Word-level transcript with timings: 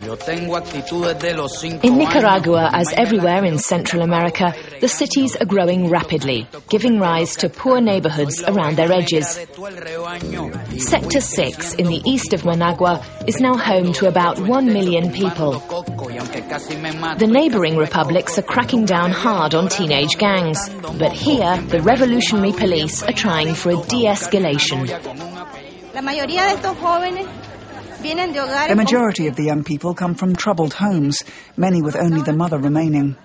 In 0.00 1.96
Nicaragua, 1.98 2.70
as 2.72 2.92
everywhere 2.96 3.44
in 3.44 3.58
Central 3.58 4.02
America, 4.02 4.54
the 4.80 4.86
cities 4.86 5.34
are 5.36 5.44
growing 5.44 5.90
rapidly, 5.90 6.46
giving 6.68 7.00
rise 7.00 7.34
to 7.36 7.48
poor 7.48 7.80
neighborhoods 7.80 8.44
around 8.44 8.76
their 8.76 8.92
edges. 8.92 9.26
Sector 10.78 11.20
6 11.20 11.74
in 11.74 11.88
the 11.88 12.00
east 12.06 12.32
of 12.32 12.44
Managua 12.44 13.04
is 13.26 13.40
now 13.40 13.56
home 13.56 13.92
to 13.94 14.06
about 14.06 14.38
1 14.38 14.66
million 14.66 15.10
people. 15.10 15.54
The 15.58 17.28
neighboring 17.28 17.76
republics 17.76 18.38
are 18.38 18.42
cracking 18.42 18.84
down 18.84 19.10
hard 19.10 19.56
on 19.56 19.68
teenage 19.68 20.16
gangs, 20.16 20.68
but 20.96 21.12
here 21.12 21.56
the 21.62 21.82
revolutionary 21.82 22.52
police 22.52 23.02
are 23.02 23.12
trying 23.12 23.52
for 23.54 23.70
a 23.70 23.82
de-escalation. 23.82 24.86
The 28.00 28.74
majority 28.76 29.26
of 29.26 29.36
the 29.36 29.44
young 29.44 29.64
people 29.64 29.94
come 29.94 30.14
from 30.14 30.36
troubled 30.36 30.74
homes, 30.74 31.22
many 31.56 31.82
with 31.82 31.96
only 31.96 32.22
the 32.22 32.32
mother 32.32 32.58
remaining. 32.58 33.16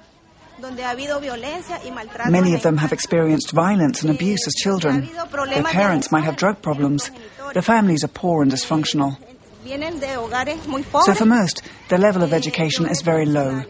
Many 2.29 2.53
of 2.55 2.61
them 2.63 2.77
have 2.77 2.93
experienced 2.93 3.51
violence 3.51 4.01
and 4.01 4.11
abuse 4.11 4.47
as 4.47 4.53
children. 4.55 5.09
Their 5.49 5.63
parents 5.63 6.11
might 6.11 6.23
have 6.23 6.37
drug 6.37 6.61
problems. 6.61 7.11
Their 7.53 7.61
families 7.61 8.03
are 8.03 8.07
poor 8.07 8.41
and 8.41 8.51
dysfunctional. 8.51 9.17
So 11.05 11.13
for 11.13 11.25
most, 11.25 11.61
the 11.89 11.97
level 11.97 12.23
of 12.23 12.33
education 12.33 12.87
is 12.87 13.01
very 13.01 13.25
low. 13.25 13.63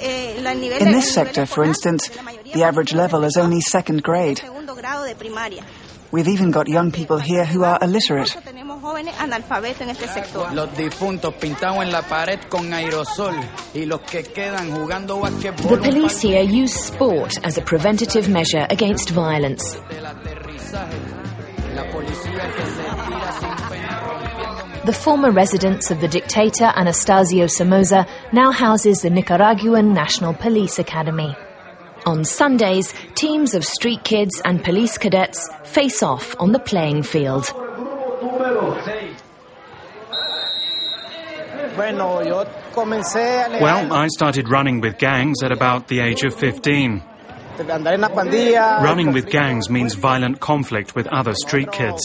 In 0.00 0.92
this 0.92 1.12
sector, 1.12 1.46
for 1.46 1.64
instance, 1.64 2.08
the 2.54 2.62
average 2.62 2.94
level 2.94 3.24
is 3.24 3.36
only 3.36 3.60
second 3.60 4.02
grade. 4.02 4.40
We've 6.10 6.28
even 6.28 6.50
got 6.50 6.68
young 6.68 6.92
people 6.92 7.18
here 7.18 7.44
who 7.44 7.64
are 7.64 7.78
illiterate. 7.80 8.36
The 8.82 8.88
police 15.80 16.20
here 16.20 16.42
use 16.42 16.74
sport 16.74 17.38
as 17.46 17.56
a 17.58 17.62
preventative 17.62 18.28
measure 18.28 18.66
against 18.70 19.10
violence. 19.10 19.76
The 24.84 24.98
former 25.00 25.30
residence 25.30 25.92
of 25.92 26.00
the 26.00 26.08
dictator 26.08 26.64
Anastasio 26.64 27.46
Somoza 27.46 28.04
now 28.32 28.50
houses 28.50 29.02
the 29.02 29.10
Nicaraguan 29.10 29.92
National 29.94 30.34
Police 30.34 30.80
Academy. 30.80 31.36
On 32.04 32.24
Sundays, 32.24 32.92
teams 33.14 33.54
of 33.54 33.64
street 33.64 34.02
kids 34.02 34.42
and 34.44 34.64
police 34.64 34.98
cadets 34.98 35.48
face 35.62 36.02
off 36.02 36.34
on 36.40 36.50
the 36.50 36.58
playing 36.58 37.04
field. 37.04 37.54
Well, 43.60 43.92
I 43.92 44.08
started 44.08 44.48
running 44.50 44.80
with 44.80 44.98
gangs 44.98 45.42
at 45.42 45.52
about 45.52 45.88
the 45.88 46.00
age 46.00 46.22
of 46.24 46.34
15. 46.34 47.02
Running 48.82 49.12
with 49.12 49.30
gangs 49.30 49.68
means 49.70 49.94
violent 49.94 50.40
conflict 50.40 50.94
with 50.94 51.06
other 51.08 51.34
street 51.34 51.70
kids. 51.72 52.02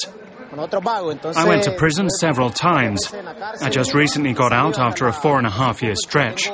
I 1.35 1.45
went 1.47 1.63
to 1.63 1.71
prison 1.77 2.09
several 2.09 2.49
times. 2.49 3.13
I 3.61 3.69
just 3.69 3.93
recently 3.93 4.33
got 4.33 4.51
out 4.53 4.79
after 4.79 5.07
a 5.07 5.13
four 5.13 5.37
and 5.37 5.45
a 5.47 5.51
half 5.51 5.83
year 5.83 5.95
stretch. 5.95 6.49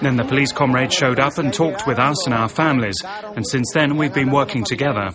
Then 0.00 0.16
the 0.16 0.24
police 0.24 0.52
comrade 0.52 0.92
showed 0.92 1.18
up 1.20 1.38
and 1.38 1.52
talked 1.52 1.86
with 1.86 1.98
us 1.98 2.26
and 2.26 2.34
our 2.34 2.48
families, 2.48 2.96
and 3.36 3.46
since 3.46 3.70
then 3.74 3.96
we've 3.96 4.14
been 4.14 4.30
working 4.30 4.64
together. 4.64 5.10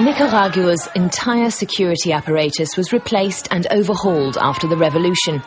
Nicaragua's 0.00 0.88
entire 0.96 1.50
security 1.50 2.12
apparatus 2.12 2.76
was 2.76 2.92
replaced 2.92 3.46
and 3.52 3.68
overhauled 3.70 4.36
after 4.38 4.66
the 4.66 4.76
revolution. 4.76 5.40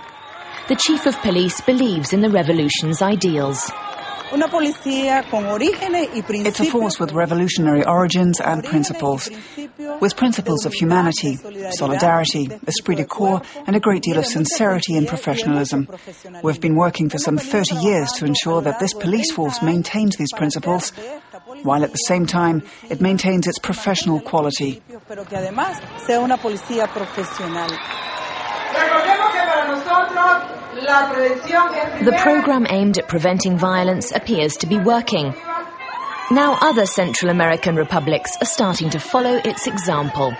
The 0.69 0.77
chief 0.77 1.05
of 1.05 1.19
police 1.21 1.59
believes 1.59 2.13
in 2.13 2.21
the 2.21 2.29
revolution's 2.29 3.01
ideals. 3.01 3.69
It's 6.39 6.59
a 6.59 6.65
force 6.65 6.99
with 6.99 7.13
revolutionary 7.13 7.85
origins 7.85 8.41
and 8.41 8.63
principles, 8.63 9.29
with 10.01 10.17
principles 10.17 10.65
of 10.65 10.73
humanity, 10.73 11.37
solidarity, 11.71 12.49
esprit 12.67 12.95
de 12.95 13.05
corps, 13.05 13.41
and 13.65 13.75
a 13.75 13.79
great 13.79 14.01
deal 14.01 14.17
of 14.17 14.25
sincerity 14.25 14.97
and 14.97 15.07
professionalism. 15.07 15.87
We've 16.43 16.59
been 16.59 16.75
working 16.75 17.09
for 17.09 17.17
some 17.17 17.37
30 17.37 17.75
years 17.75 18.11
to 18.13 18.25
ensure 18.25 18.61
that 18.63 18.79
this 18.79 18.93
police 18.93 19.31
force 19.31 19.61
maintains 19.61 20.17
these 20.17 20.33
principles, 20.35 20.91
while 21.63 21.83
at 21.83 21.91
the 21.91 21.97
same 21.97 22.25
time 22.25 22.63
it 22.89 23.01
maintains 23.01 23.47
its 23.47 23.59
professional 23.59 24.19
quality. 24.19 24.81
The 32.03 32.19
program 32.21 32.67
aimed 32.69 32.97
at 32.97 33.07
preventing 33.07 33.57
violence 33.57 34.11
appears 34.11 34.57
to 34.57 34.67
be 34.67 34.77
working. 34.77 35.33
Now 36.29 36.57
other 36.61 36.85
Central 36.85 37.31
American 37.31 37.75
republics 37.75 38.31
are 38.41 38.45
starting 38.45 38.89
to 38.91 38.99
follow 38.99 39.39
its 39.43 39.65
example. 39.65 40.33